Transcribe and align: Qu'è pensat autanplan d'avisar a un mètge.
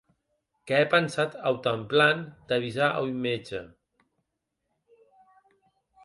Qu'è 0.69 0.77
pensat 0.93 1.31
autanplan 1.49 2.17
d'avisar 2.51 2.87
a 2.93 2.99
un 3.09 3.19
mètge. 3.25 3.61